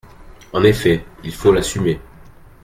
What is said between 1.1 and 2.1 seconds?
Il faut l’assumer.